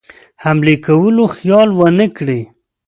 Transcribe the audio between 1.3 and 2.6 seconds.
خیال ونه کړي.